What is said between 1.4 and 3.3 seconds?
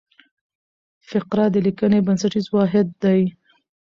د لیکني بنسټیز واحد دئ.